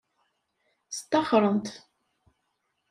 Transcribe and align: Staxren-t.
Staxren-t. 0.97 1.67